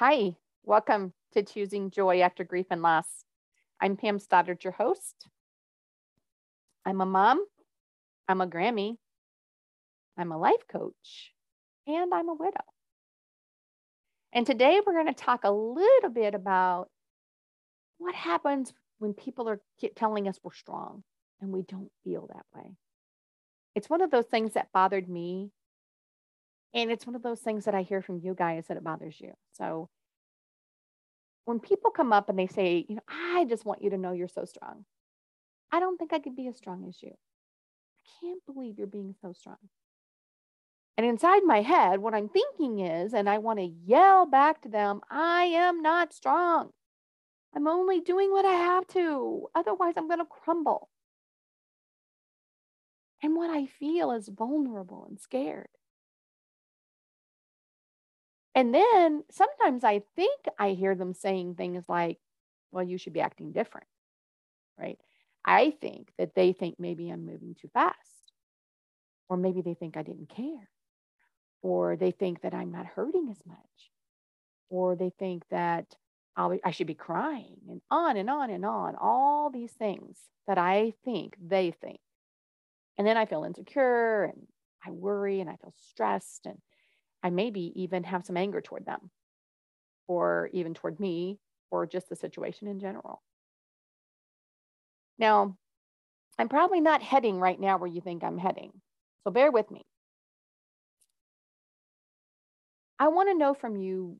Hi, 0.00 0.34
welcome 0.64 1.12
to 1.34 1.42
Choosing 1.42 1.90
Joy 1.90 2.22
After 2.22 2.42
Grief 2.42 2.64
and 2.70 2.80
Loss. 2.80 3.26
I'm 3.82 3.98
Pam 3.98 4.18
Stoddard, 4.18 4.64
your 4.64 4.72
host. 4.72 5.28
I'm 6.86 7.02
a 7.02 7.04
mom, 7.04 7.44
I'm 8.26 8.40
a 8.40 8.46
Grammy, 8.46 8.96
I'm 10.16 10.32
a 10.32 10.38
life 10.38 10.66
coach, 10.72 11.34
and 11.86 12.14
I'm 12.14 12.30
a 12.30 12.34
widow. 12.34 12.64
And 14.32 14.46
today 14.46 14.80
we're 14.86 14.94
going 14.94 15.04
to 15.04 15.12
talk 15.12 15.44
a 15.44 15.50
little 15.50 16.08
bit 16.08 16.34
about 16.34 16.88
what 17.98 18.14
happens 18.14 18.72
when 19.00 19.12
people 19.12 19.50
are 19.50 19.60
telling 19.96 20.28
us 20.28 20.40
we're 20.42 20.54
strong 20.54 21.02
and 21.42 21.52
we 21.52 21.60
don't 21.60 21.92
feel 22.04 22.26
that 22.28 22.46
way. 22.54 22.70
It's 23.74 23.90
one 23.90 24.00
of 24.00 24.10
those 24.10 24.28
things 24.30 24.54
that 24.54 24.72
bothered 24.72 25.10
me 25.10 25.50
and 26.74 26.90
it's 26.90 27.06
one 27.06 27.16
of 27.16 27.22
those 27.22 27.40
things 27.40 27.64
that 27.64 27.74
I 27.74 27.82
hear 27.82 28.02
from 28.02 28.20
you 28.22 28.34
guys 28.34 28.66
that 28.68 28.76
it 28.76 28.84
bothers 28.84 29.20
you. 29.20 29.32
So 29.52 29.88
when 31.44 31.58
people 31.58 31.90
come 31.90 32.12
up 32.12 32.28
and 32.28 32.38
they 32.38 32.46
say, 32.46 32.84
you 32.88 32.96
know, 32.96 33.02
I 33.08 33.44
just 33.44 33.64
want 33.64 33.82
you 33.82 33.90
to 33.90 33.98
know 33.98 34.12
you're 34.12 34.28
so 34.28 34.44
strong. 34.44 34.84
I 35.72 35.80
don't 35.80 35.96
think 35.96 36.12
I 36.12 36.18
could 36.18 36.36
be 36.36 36.48
as 36.48 36.56
strong 36.56 36.86
as 36.88 37.02
you. 37.02 37.10
I 37.10 38.10
can't 38.20 38.44
believe 38.46 38.78
you're 38.78 38.86
being 38.86 39.14
so 39.20 39.32
strong. 39.32 39.56
And 40.96 41.06
inside 41.06 41.42
my 41.44 41.62
head, 41.62 42.00
what 42.00 42.14
I'm 42.14 42.28
thinking 42.28 42.80
is, 42.80 43.14
and 43.14 43.28
I 43.28 43.38
want 43.38 43.58
to 43.58 43.72
yell 43.86 44.26
back 44.26 44.62
to 44.62 44.68
them, 44.68 45.00
I 45.10 45.44
am 45.44 45.80
not 45.82 46.12
strong. 46.12 46.70
I'm 47.54 47.66
only 47.66 48.00
doing 48.00 48.30
what 48.30 48.44
I 48.44 48.52
have 48.52 48.86
to. 48.88 49.46
Otherwise, 49.54 49.94
I'm 49.96 50.08
going 50.08 50.18
to 50.20 50.26
crumble. 50.26 50.88
And 53.22 53.34
what 53.34 53.50
I 53.50 53.66
feel 53.66 54.12
is 54.12 54.28
vulnerable 54.28 55.06
and 55.08 55.18
scared. 55.18 55.68
And 58.60 58.74
then 58.74 59.24
sometimes 59.30 59.84
I 59.84 60.02
think 60.16 60.38
I 60.58 60.72
hear 60.72 60.94
them 60.94 61.14
saying 61.14 61.54
things 61.54 61.88
like, 61.88 62.18
well, 62.70 62.84
you 62.84 62.98
should 62.98 63.14
be 63.14 63.22
acting 63.22 63.52
different, 63.52 63.86
right? 64.78 64.98
I 65.46 65.70
think 65.80 66.12
that 66.18 66.34
they 66.34 66.52
think 66.52 66.74
maybe 66.78 67.08
I'm 67.08 67.24
moving 67.24 67.56
too 67.58 67.70
fast, 67.72 68.34
or 69.30 69.38
maybe 69.38 69.62
they 69.62 69.72
think 69.72 69.96
I 69.96 70.02
didn't 70.02 70.28
care, 70.28 70.68
or 71.62 71.96
they 71.96 72.10
think 72.10 72.42
that 72.42 72.52
I'm 72.52 72.70
not 72.70 72.84
hurting 72.84 73.30
as 73.30 73.38
much, 73.46 73.56
or 74.68 74.94
they 74.94 75.10
think 75.18 75.44
that 75.50 75.96
I'll, 76.36 76.58
I 76.62 76.70
should 76.70 76.86
be 76.86 76.92
crying, 76.92 77.56
and 77.66 77.80
on 77.90 78.18
and 78.18 78.28
on 78.28 78.50
and 78.50 78.66
on. 78.66 78.94
All 78.94 79.48
these 79.48 79.72
things 79.72 80.18
that 80.46 80.58
I 80.58 80.92
think 81.02 81.34
they 81.42 81.70
think. 81.70 82.00
And 82.98 83.06
then 83.06 83.16
I 83.16 83.24
feel 83.24 83.44
insecure 83.44 84.24
and 84.24 84.46
I 84.84 84.90
worry 84.90 85.40
and 85.40 85.48
I 85.48 85.56
feel 85.56 85.72
stressed 85.78 86.44
and 86.44 86.58
I 87.22 87.30
maybe 87.30 87.72
even 87.76 88.04
have 88.04 88.24
some 88.24 88.36
anger 88.36 88.60
toward 88.60 88.86
them 88.86 89.10
or 90.08 90.50
even 90.52 90.74
toward 90.74 90.98
me 91.00 91.38
or 91.70 91.86
just 91.86 92.08
the 92.08 92.16
situation 92.16 92.66
in 92.66 92.80
general. 92.80 93.22
Now, 95.18 95.56
I'm 96.38 96.48
probably 96.48 96.80
not 96.80 97.02
heading 97.02 97.38
right 97.38 97.60
now 97.60 97.78
where 97.78 97.90
you 97.90 98.00
think 98.00 98.24
I'm 98.24 98.38
heading. 98.38 98.72
So 99.24 99.30
bear 99.30 99.50
with 99.50 99.70
me. 99.70 99.82
I 102.98 103.08
want 103.08 103.28
to 103.28 103.34
know 103.34 103.54
from 103.54 103.76
you 103.76 104.18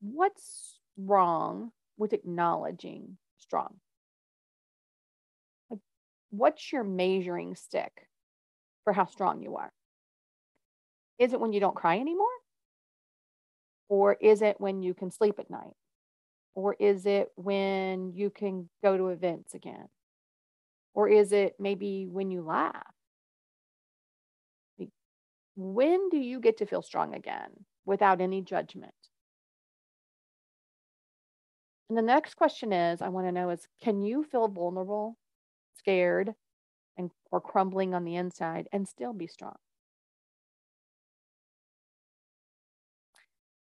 what's 0.00 0.80
wrong 0.96 1.72
with 1.96 2.12
acknowledging 2.12 3.16
strong? 3.38 3.80
Like, 5.70 5.80
what's 6.30 6.72
your 6.72 6.84
measuring 6.84 7.56
stick 7.56 8.08
for 8.84 8.92
how 8.92 9.06
strong 9.06 9.42
you 9.42 9.56
are? 9.56 9.72
Is 11.22 11.32
it 11.32 11.38
when 11.38 11.52
you 11.52 11.60
don't 11.60 11.76
cry 11.76 12.00
anymore? 12.00 12.26
Or 13.88 14.14
is 14.20 14.42
it 14.42 14.60
when 14.60 14.82
you 14.82 14.92
can 14.92 15.12
sleep 15.12 15.38
at 15.38 15.50
night? 15.50 15.76
Or 16.56 16.74
is 16.80 17.06
it 17.06 17.30
when 17.36 18.12
you 18.12 18.28
can 18.28 18.68
go 18.82 18.96
to 18.96 19.10
events 19.10 19.54
again? 19.54 19.86
Or 20.94 21.08
is 21.08 21.30
it 21.30 21.54
maybe 21.60 22.08
when 22.10 22.32
you 22.32 22.42
laugh? 22.42 22.92
When 25.54 26.08
do 26.08 26.16
you 26.16 26.40
get 26.40 26.56
to 26.56 26.66
feel 26.66 26.82
strong 26.82 27.14
again 27.14 27.66
without 27.84 28.20
any 28.20 28.42
judgment? 28.42 28.92
And 31.88 31.96
the 31.96 32.02
next 32.02 32.34
question 32.34 32.72
is 32.72 33.00
I 33.00 33.10
want 33.10 33.28
to 33.28 33.32
know 33.32 33.50
is 33.50 33.68
can 33.80 34.02
you 34.02 34.24
feel 34.24 34.48
vulnerable, 34.48 35.16
scared, 35.76 36.34
and 36.96 37.12
or 37.30 37.40
crumbling 37.40 37.94
on 37.94 38.02
the 38.02 38.16
inside 38.16 38.66
and 38.72 38.88
still 38.88 39.12
be 39.12 39.28
strong? 39.28 39.54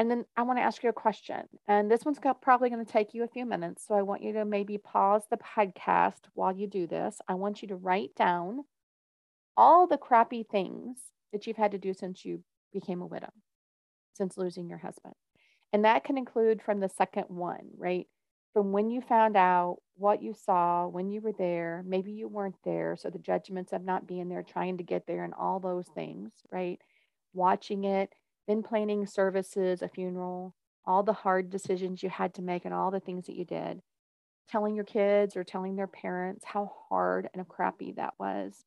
And 0.00 0.10
then 0.10 0.24
I 0.34 0.44
want 0.44 0.58
to 0.58 0.62
ask 0.62 0.82
you 0.82 0.88
a 0.88 0.94
question. 0.94 1.42
And 1.68 1.90
this 1.90 2.06
one's 2.06 2.18
probably 2.40 2.70
going 2.70 2.82
to 2.82 2.90
take 2.90 3.12
you 3.12 3.22
a 3.22 3.28
few 3.28 3.44
minutes. 3.44 3.84
So 3.86 3.94
I 3.94 4.00
want 4.00 4.22
you 4.22 4.32
to 4.32 4.46
maybe 4.46 4.78
pause 4.78 5.24
the 5.30 5.36
podcast 5.36 6.20
while 6.32 6.56
you 6.56 6.66
do 6.66 6.86
this. 6.86 7.18
I 7.28 7.34
want 7.34 7.60
you 7.60 7.68
to 7.68 7.76
write 7.76 8.14
down 8.16 8.64
all 9.58 9.86
the 9.86 9.98
crappy 9.98 10.46
things 10.50 10.96
that 11.34 11.46
you've 11.46 11.58
had 11.58 11.72
to 11.72 11.78
do 11.78 11.92
since 11.92 12.24
you 12.24 12.42
became 12.72 13.02
a 13.02 13.06
widow, 13.06 13.28
since 14.14 14.38
losing 14.38 14.70
your 14.70 14.78
husband. 14.78 15.12
And 15.70 15.84
that 15.84 16.04
can 16.04 16.16
include 16.16 16.62
from 16.62 16.80
the 16.80 16.88
second 16.88 17.26
one, 17.28 17.68
right? 17.76 18.06
From 18.54 18.72
when 18.72 18.88
you 18.88 19.02
found 19.02 19.36
out 19.36 19.80
what 19.96 20.22
you 20.22 20.32
saw, 20.32 20.86
when 20.86 21.10
you 21.10 21.20
were 21.20 21.34
there, 21.36 21.84
maybe 21.86 22.10
you 22.10 22.26
weren't 22.26 22.56
there. 22.64 22.96
So 22.98 23.10
the 23.10 23.18
judgments 23.18 23.74
of 23.74 23.84
not 23.84 24.06
being 24.06 24.30
there, 24.30 24.42
trying 24.42 24.78
to 24.78 24.82
get 24.82 25.06
there, 25.06 25.24
and 25.24 25.34
all 25.34 25.60
those 25.60 25.88
things, 25.94 26.32
right? 26.50 26.78
Watching 27.34 27.84
it 27.84 28.14
then 28.48 28.62
planning 28.62 29.06
services, 29.06 29.82
a 29.82 29.88
funeral, 29.88 30.54
all 30.84 31.02
the 31.02 31.12
hard 31.12 31.50
decisions 31.50 32.02
you 32.02 32.08
had 32.08 32.34
to 32.34 32.42
make 32.42 32.64
and 32.64 32.74
all 32.74 32.90
the 32.90 33.00
things 33.00 33.26
that 33.26 33.36
you 33.36 33.44
did, 33.44 33.80
telling 34.48 34.74
your 34.74 34.84
kids 34.84 35.36
or 35.36 35.44
telling 35.44 35.76
their 35.76 35.86
parents 35.86 36.44
how 36.44 36.72
hard 36.88 37.28
and 37.34 37.46
crappy 37.48 37.92
that 37.92 38.14
was, 38.18 38.64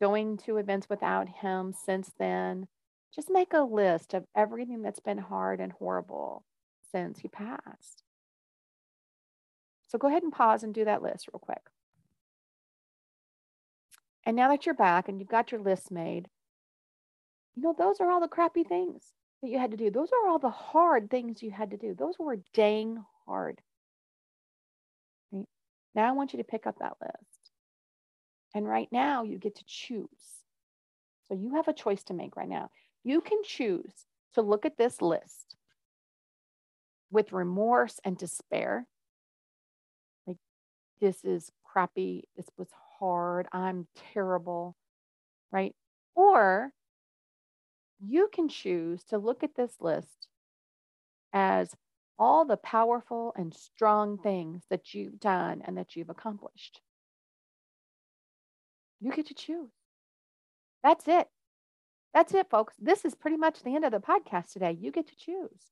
going 0.00 0.36
to 0.36 0.56
events 0.56 0.88
without 0.88 1.28
him 1.28 1.72
since 1.72 2.12
then. 2.18 2.66
Just 3.14 3.30
make 3.30 3.52
a 3.52 3.60
list 3.60 4.14
of 4.14 4.24
everything 4.36 4.82
that's 4.82 5.00
been 5.00 5.18
hard 5.18 5.60
and 5.60 5.72
horrible 5.72 6.44
since 6.92 7.20
he 7.20 7.28
passed. 7.28 8.02
So 9.88 9.98
go 9.98 10.08
ahead 10.08 10.22
and 10.22 10.32
pause 10.32 10.62
and 10.62 10.74
do 10.74 10.84
that 10.84 11.02
list 11.02 11.28
real 11.32 11.40
quick. 11.40 11.62
And 14.24 14.36
now 14.36 14.48
that 14.50 14.66
you're 14.66 14.74
back 14.74 15.08
and 15.08 15.18
you've 15.18 15.28
got 15.30 15.50
your 15.50 15.60
list 15.62 15.90
made, 15.90 16.28
you 17.58 17.64
know, 17.64 17.74
those 17.76 18.00
are 18.00 18.08
all 18.08 18.20
the 18.20 18.28
crappy 18.28 18.62
things 18.62 19.02
that 19.42 19.48
you 19.48 19.58
had 19.58 19.72
to 19.72 19.76
do. 19.76 19.90
Those 19.90 20.10
are 20.12 20.28
all 20.28 20.38
the 20.38 20.48
hard 20.48 21.10
things 21.10 21.42
you 21.42 21.50
had 21.50 21.72
to 21.72 21.76
do. 21.76 21.92
Those 21.92 22.14
were 22.16 22.36
dang 22.54 23.04
hard. 23.26 23.60
Right? 25.32 25.46
Now 25.92 26.08
I 26.08 26.12
want 26.12 26.32
you 26.32 26.36
to 26.36 26.44
pick 26.44 26.68
up 26.68 26.76
that 26.78 26.96
list. 27.02 27.50
And 28.54 28.66
right 28.66 28.88
now 28.92 29.24
you 29.24 29.38
get 29.38 29.56
to 29.56 29.64
choose. 29.66 30.06
So 31.26 31.34
you 31.34 31.56
have 31.56 31.66
a 31.66 31.72
choice 31.72 32.04
to 32.04 32.14
make 32.14 32.36
right 32.36 32.48
now. 32.48 32.70
You 33.02 33.20
can 33.20 33.42
choose 33.42 33.92
to 34.34 34.42
look 34.42 34.64
at 34.64 34.78
this 34.78 35.02
list 35.02 35.56
with 37.10 37.32
remorse 37.32 37.98
and 38.04 38.16
despair. 38.16 38.86
Like, 40.28 40.38
this 41.00 41.24
is 41.24 41.50
crappy. 41.64 42.28
This 42.36 42.46
was 42.56 42.68
hard. 43.00 43.48
I'm 43.52 43.88
terrible. 44.14 44.76
Right? 45.50 45.74
Or 46.14 46.70
you 48.00 48.28
can 48.32 48.48
choose 48.48 49.02
to 49.04 49.18
look 49.18 49.42
at 49.42 49.54
this 49.56 49.72
list 49.80 50.28
as 51.32 51.74
all 52.18 52.44
the 52.44 52.56
powerful 52.56 53.32
and 53.36 53.54
strong 53.54 54.18
things 54.18 54.64
that 54.70 54.94
you've 54.94 55.20
done 55.20 55.62
and 55.64 55.76
that 55.78 55.94
you've 55.94 56.10
accomplished. 56.10 56.80
You 59.00 59.12
get 59.12 59.26
to 59.26 59.34
choose. 59.34 59.70
That's 60.82 61.06
it. 61.06 61.28
That's 62.14 62.34
it, 62.34 62.50
folks. 62.50 62.74
This 62.78 63.04
is 63.04 63.14
pretty 63.14 63.36
much 63.36 63.62
the 63.62 63.74
end 63.74 63.84
of 63.84 63.92
the 63.92 64.00
podcast 64.00 64.52
today. 64.52 64.76
You 64.80 64.90
get 64.90 65.06
to 65.08 65.16
choose. 65.16 65.70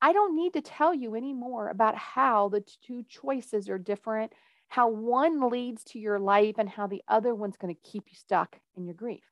I 0.00 0.12
don't 0.12 0.36
need 0.36 0.52
to 0.52 0.60
tell 0.60 0.94
you 0.94 1.14
any 1.14 1.32
more 1.32 1.70
about 1.70 1.96
how 1.96 2.48
the 2.50 2.62
two 2.86 3.04
choices 3.08 3.68
are 3.68 3.78
different, 3.78 4.32
how 4.68 4.88
one 4.90 5.48
leads 5.48 5.82
to 5.84 5.98
your 5.98 6.20
life, 6.20 6.56
and 6.58 6.68
how 6.68 6.86
the 6.86 7.02
other 7.08 7.34
one's 7.34 7.56
going 7.56 7.74
to 7.74 7.90
keep 7.90 8.04
you 8.08 8.16
stuck 8.16 8.58
in 8.76 8.84
your 8.84 8.94
grief. 8.94 9.24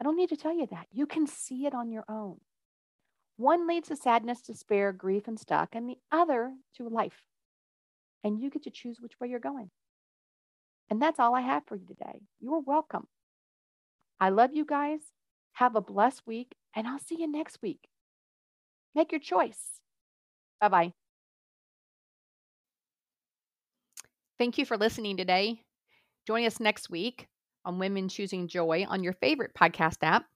I 0.00 0.04
don't 0.04 0.16
need 0.16 0.30
to 0.30 0.36
tell 0.36 0.56
you 0.56 0.66
that. 0.70 0.86
You 0.90 1.06
can 1.06 1.26
see 1.26 1.66
it 1.66 1.74
on 1.74 1.90
your 1.90 2.04
own. 2.08 2.38
One 3.36 3.66
leads 3.66 3.88
to 3.88 3.96
sadness, 3.96 4.40
despair, 4.40 4.92
grief, 4.92 5.28
and 5.28 5.38
stuck, 5.38 5.74
and 5.74 5.88
the 5.88 5.98
other 6.10 6.52
to 6.76 6.88
life. 6.88 7.22
And 8.24 8.40
you 8.40 8.50
get 8.50 8.62
to 8.64 8.70
choose 8.70 8.98
which 9.00 9.18
way 9.20 9.28
you're 9.28 9.38
going. 9.38 9.70
And 10.88 11.00
that's 11.00 11.20
all 11.20 11.34
I 11.34 11.42
have 11.42 11.64
for 11.66 11.76
you 11.76 11.86
today. 11.86 12.22
You're 12.40 12.60
welcome. 12.60 13.06
I 14.18 14.30
love 14.30 14.50
you 14.54 14.64
guys. 14.64 15.00
Have 15.52 15.76
a 15.76 15.80
blessed 15.80 16.22
week, 16.26 16.54
and 16.74 16.86
I'll 16.86 16.98
see 16.98 17.16
you 17.18 17.30
next 17.30 17.58
week. 17.62 17.88
Make 18.94 19.12
your 19.12 19.20
choice. 19.20 19.80
Bye 20.60 20.68
bye. 20.68 20.92
Thank 24.38 24.56
you 24.56 24.64
for 24.64 24.78
listening 24.78 25.16
today. 25.16 25.62
Join 26.26 26.44
us 26.46 26.60
next 26.60 26.88
week 26.88 27.28
on 27.64 27.78
Women 27.78 28.08
Choosing 28.08 28.48
Joy 28.48 28.86
on 28.88 29.02
your 29.02 29.14
favorite 29.14 29.54
podcast 29.54 29.98
app. 30.02 30.26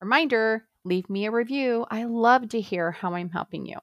Reminder 0.00 0.66
leave 0.84 1.08
me 1.08 1.26
a 1.26 1.30
review. 1.30 1.86
I 1.90 2.04
love 2.04 2.48
to 2.50 2.60
hear 2.60 2.90
how 2.90 3.14
I'm 3.14 3.30
helping 3.30 3.64
you. 3.66 3.78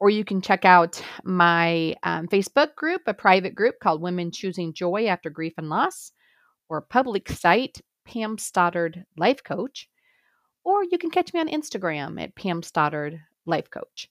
Or 0.00 0.10
you 0.10 0.24
can 0.24 0.42
check 0.42 0.64
out 0.64 1.00
my 1.22 1.94
um, 2.02 2.26
Facebook 2.26 2.74
group, 2.74 3.02
a 3.06 3.14
private 3.14 3.54
group 3.54 3.76
called 3.80 4.02
Women 4.02 4.32
Choosing 4.32 4.74
Joy 4.74 5.06
After 5.06 5.30
Grief 5.30 5.52
and 5.56 5.70
Loss, 5.70 6.10
or 6.68 6.80
public 6.80 7.28
site, 7.28 7.80
Pam 8.04 8.38
Stoddard 8.38 9.04
Life 9.16 9.42
Coach. 9.42 9.88
Or 10.64 10.84
you 10.84 10.98
can 10.98 11.10
catch 11.10 11.32
me 11.34 11.40
on 11.40 11.48
Instagram 11.48 12.20
at 12.22 12.34
Pam 12.34 12.62
Stoddard 12.62 13.20
Life 13.46 13.70
Coach. 13.70 14.08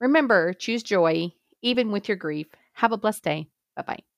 Remember, 0.00 0.52
choose 0.52 0.82
joy 0.82 1.32
even 1.62 1.90
with 1.90 2.08
your 2.08 2.16
grief. 2.16 2.48
Have 2.74 2.92
a 2.92 2.98
blessed 2.98 3.24
day. 3.24 3.48
Bye 3.76 3.82
bye. 3.82 4.15